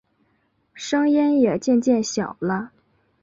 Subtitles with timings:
[0.73, 2.71] 声音也渐渐小了